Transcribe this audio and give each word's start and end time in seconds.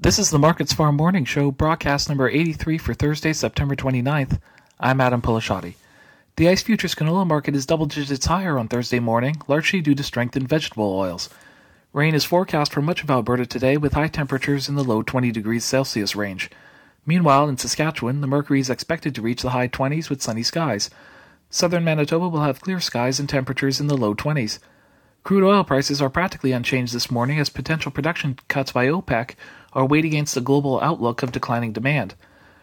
This 0.00 0.20
is 0.20 0.30
the 0.30 0.38
Markets 0.38 0.72
Farm 0.72 0.94
Morning 0.94 1.24
Show, 1.24 1.50
broadcast 1.50 2.08
number 2.08 2.28
83 2.28 2.78
for 2.78 2.94
Thursday, 2.94 3.32
September 3.32 3.74
29th. 3.74 4.38
I'm 4.78 5.00
Adam 5.00 5.20
Peleshaty. 5.20 5.74
The 6.36 6.48
ICE 6.48 6.62
futures 6.62 6.94
canola 6.94 7.26
market 7.26 7.56
is 7.56 7.66
double 7.66 7.86
digits 7.86 8.26
higher 8.26 8.60
on 8.60 8.68
Thursday 8.68 9.00
morning, 9.00 9.42
largely 9.48 9.80
due 9.80 9.96
to 9.96 10.04
strength 10.04 10.36
in 10.36 10.46
vegetable 10.46 10.96
oils. 10.96 11.28
Rain 11.92 12.14
is 12.14 12.24
forecast 12.24 12.72
for 12.72 12.80
much 12.80 13.02
of 13.02 13.10
Alberta 13.10 13.44
today, 13.44 13.76
with 13.76 13.94
high 13.94 14.06
temperatures 14.06 14.68
in 14.68 14.76
the 14.76 14.84
low 14.84 15.02
20 15.02 15.32
degrees 15.32 15.64
Celsius 15.64 16.14
range. 16.14 16.48
Meanwhile, 17.04 17.48
in 17.48 17.56
Saskatchewan, 17.56 18.20
the 18.20 18.28
mercury 18.28 18.60
is 18.60 18.70
expected 18.70 19.16
to 19.16 19.22
reach 19.22 19.42
the 19.42 19.50
high 19.50 19.66
20s 19.66 20.08
with 20.08 20.22
sunny 20.22 20.44
skies. 20.44 20.90
Southern 21.50 21.82
Manitoba 21.82 22.28
will 22.28 22.42
have 22.42 22.60
clear 22.60 22.78
skies 22.78 23.18
and 23.18 23.28
temperatures 23.28 23.80
in 23.80 23.88
the 23.88 23.96
low 23.96 24.14
20s. 24.14 24.60
Crude 25.24 25.44
oil 25.44 25.64
prices 25.64 26.00
are 26.00 26.08
practically 26.08 26.52
unchanged 26.52 26.94
this 26.94 27.10
morning 27.10 27.40
as 27.40 27.50
potential 27.50 27.90
production 27.90 28.38
cuts 28.46 28.70
by 28.70 28.86
OPEC 28.86 29.34
are 29.78 29.86
weighed 29.86 30.04
against 30.04 30.34
the 30.34 30.40
global 30.40 30.80
outlook 30.80 31.22
of 31.22 31.30
declining 31.30 31.72
demand. 31.72 32.16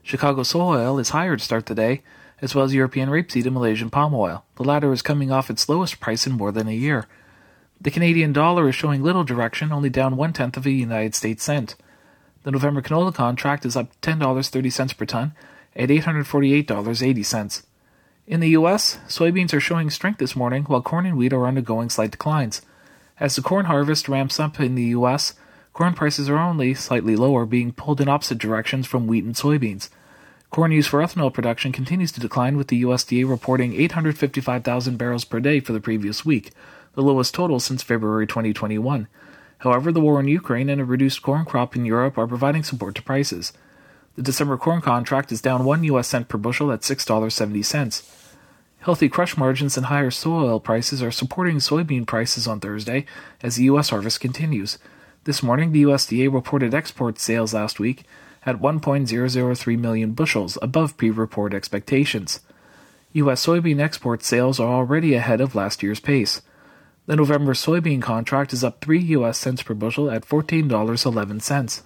Chicago 0.00 0.44
soy 0.44 0.76
oil 0.76 0.96
is 0.96 1.08
higher 1.08 1.36
to 1.36 1.42
start 1.42 1.66
the 1.66 1.74
day, 1.74 2.02
as 2.40 2.54
well 2.54 2.64
as 2.64 2.72
European 2.72 3.08
rapeseed 3.08 3.46
and 3.46 3.54
Malaysian 3.54 3.90
palm 3.90 4.14
oil. 4.14 4.44
The 4.54 4.62
latter 4.62 4.92
is 4.92 5.02
coming 5.02 5.32
off 5.32 5.50
its 5.50 5.68
lowest 5.68 5.98
price 5.98 6.24
in 6.24 6.34
more 6.34 6.52
than 6.52 6.68
a 6.68 6.72
year. 6.72 7.06
The 7.80 7.90
Canadian 7.90 8.32
dollar 8.32 8.68
is 8.68 8.76
showing 8.76 9.02
little 9.02 9.24
direction, 9.24 9.72
only 9.72 9.90
down 9.90 10.16
one 10.16 10.32
tenth 10.32 10.56
of 10.56 10.66
a 10.66 10.70
United 10.70 11.16
States 11.16 11.42
cent. 11.42 11.74
The 12.44 12.52
November 12.52 12.80
canola 12.80 13.12
contract 13.12 13.66
is 13.66 13.74
up 13.74 13.88
$10.30 14.02 14.96
per 14.96 15.04
ton 15.04 15.32
at 15.74 15.88
$848.80. 15.88 17.62
In 18.28 18.38
the 18.38 18.50
U.S., 18.50 19.00
soybeans 19.08 19.52
are 19.52 19.58
showing 19.58 19.90
strength 19.90 20.18
this 20.18 20.36
morning, 20.36 20.62
while 20.64 20.80
corn 20.80 21.06
and 21.06 21.16
wheat 21.16 21.32
are 21.32 21.48
undergoing 21.48 21.90
slight 21.90 22.12
declines. 22.12 22.62
As 23.18 23.34
the 23.34 23.42
corn 23.42 23.66
harvest 23.66 24.08
ramps 24.08 24.38
up 24.38 24.60
in 24.60 24.76
the 24.76 24.94
U.S., 24.94 25.34
corn 25.80 25.94
prices 25.94 26.28
are 26.28 26.36
only 26.36 26.74
slightly 26.74 27.16
lower, 27.16 27.46
being 27.46 27.72
pulled 27.72 28.02
in 28.02 28.08
opposite 28.08 28.36
directions 28.36 28.86
from 28.86 29.06
wheat 29.06 29.24
and 29.24 29.34
soybeans. 29.34 29.88
Corn 30.50 30.72
used 30.72 30.90
for 30.90 31.00
ethanol 31.00 31.32
production 31.32 31.72
continues 31.72 32.12
to 32.12 32.20
decline, 32.20 32.58
with 32.58 32.68
the 32.68 32.82
USDA 32.82 33.26
reporting 33.26 33.72
855,000 33.72 34.98
barrels 34.98 35.24
per 35.24 35.40
day 35.40 35.58
for 35.58 35.72
the 35.72 35.80
previous 35.80 36.22
week, 36.22 36.50
the 36.92 37.02
lowest 37.02 37.32
total 37.32 37.58
since 37.58 37.82
February 37.82 38.26
2021. 38.26 39.08
However, 39.60 39.90
the 39.90 40.02
war 40.02 40.20
in 40.20 40.28
Ukraine 40.28 40.68
and 40.68 40.82
a 40.82 40.84
reduced 40.84 41.22
corn 41.22 41.46
crop 41.46 41.74
in 41.74 41.86
Europe 41.86 42.18
are 42.18 42.26
providing 42.26 42.62
support 42.62 42.94
to 42.96 43.02
prices. 43.02 43.54
The 44.16 44.22
December 44.22 44.58
corn 44.58 44.82
contract 44.82 45.32
is 45.32 45.40
down 45.40 45.64
1 45.64 45.84
US 45.84 46.08
cent 46.08 46.28
per 46.28 46.36
bushel 46.36 46.72
at 46.72 46.82
$6.70. 46.82 48.06
Healthy 48.80 49.08
crush 49.08 49.34
margins 49.38 49.78
and 49.78 49.86
higher 49.86 50.10
soy 50.10 50.44
oil 50.44 50.60
prices 50.60 51.02
are 51.02 51.10
supporting 51.10 51.56
soybean 51.56 52.06
prices 52.06 52.46
on 52.46 52.60
Thursday 52.60 53.06
as 53.42 53.56
the 53.56 53.64
U.S. 53.64 53.88
harvest 53.88 54.20
continues. 54.20 54.76
This 55.24 55.42
morning, 55.42 55.72
the 55.72 55.82
USDA 55.82 56.32
reported 56.32 56.72
export 56.72 57.18
sales 57.18 57.52
last 57.52 57.78
week 57.78 58.04
at 58.46 58.60
1.003 58.60 59.78
million 59.78 60.12
bushels, 60.12 60.56
above 60.62 60.96
pre 60.96 61.10
report 61.10 61.52
expectations. 61.52 62.40
U.S. 63.12 63.44
soybean 63.44 63.80
export 63.80 64.22
sales 64.22 64.58
are 64.58 64.72
already 64.72 65.12
ahead 65.12 65.42
of 65.42 65.54
last 65.54 65.82
year's 65.82 66.00
pace. 66.00 66.40
The 67.04 67.16
November 67.16 67.52
soybean 67.52 68.00
contract 68.00 68.54
is 68.54 68.64
up 68.64 68.80
3 68.80 68.98
U.S. 68.98 69.36
cents 69.36 69.62
per 69.62 69.74
bushel 69.74 70.10
at 70.10 70.24
$14.11. 70.24 71.82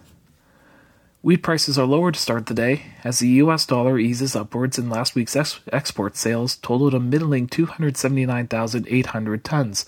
Wheat 1.23 1.43
prices 1.43 1.77
are 1.77 1.87
lower 1.87 2.13
to 2.13 2.21
start 2.21 2.47
the 2.47 2.55
day 2.55 2.83
as 3.03 3.19
the 3.19 3.29
US 3.41 3.67
dollar 3.67 3.99
eases 3.99 4.37
upwards 4.37 4.79
and 4.79 4.91
last 4.91 5.15
week's 5.17 5.35
ex- 5.35 5.59
export 5.73 6.17
sales 6.17 6.55
totaled 6.57 6.95
a 6.95 7.01
middling 7.01 7.49
279,800 7.49 9.43
tons. 9.43 9.87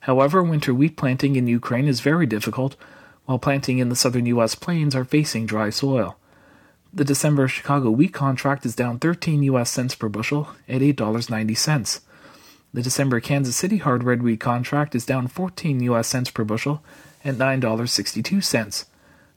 However, 0.00 0.42
winter 0.42 0.74
wheat 0.74 0.96
planting 0.96 1.36
in 1.36 1.46
Ukraine 1.46 1.86
is 1.86 2.00
very 2.00 2.26
difficult, 2.26 2.76
while 3.26 3.38
planting 3.38 3.78
in 3.78 3.90
the 3.90 3.96
southern 3.96 4.26
US 4.26 4.54
plains 4.54 4.94
are 4.94 5.04
facing 5.04 5.46
dry 5.46 5.70
soil. 5.70 6.16
The 6.92 7.04
December 7.04 7.46
Chicago 7.46 7.90
wheat 7.90 8.12
contract 8.12 8.66
is 8.66 8.74
down 8.74 8.98
13 8.98 9.42
US 9.44 9.70
cents 9.70 9.94
per 9.94 10.08
bushel 10.08 10.48
at 10.68 10.80
$8.90. 10.80 12.00
The 12.72 12.82
December 12.82 13.20
Kansas 13.20 13.56
City 13.56 13.78
hard 13.78 14.02
red 14.02 14.22
wheat 14.22 14.40
contract 14.40 14.94
is 14.94 15.06
down 15.06 15.28
14 15.28 15.80
US 15.80 16.08
cents 16.08 16.30
per 16.30 16.44
bushel 16.44 16.82
at 17.24 17.36
$9.62. 17.36 18.84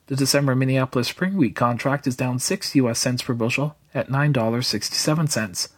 The 0.06 0.16
December 0.16 0.54
Minneapolis 0.54 1.08
spring 1.08 1.36
wheat 1.36 1.54
contract 1.54 2.06
is 2.06 2.16
down 2.16 2.38
6 2.38 2.74
US 2.74 2.98
cents 2.98 3.22
per 3.22 3.34
bushel 3.34 3.76
at 3.94 4.08
$9.67. 4.08 5.68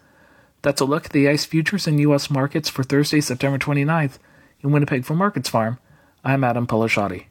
That's 0.63 0.81
a 0.81 0.85
look 0.85 1.07
at 1.07 1.13
the 1.13 1.29
ICE 1.29 1.45
futures 1.45 1.87
and 1.87 2.01
US 2.01 2.31
markets 2.31 2.69
for 2.69 2.83
Thursday, 2.83 3.21
September 3.21 3.59
29th. 3.59 4.19
In 4.67 4.73
Winnipeg 4.73 5.05
for 5.05 5.15
Markets 5.15 5.49
Farm, 5.49 5.79
I'm 6.25 6.43
Adam 6.43 6.67
Peleshaty. 6.67 7.27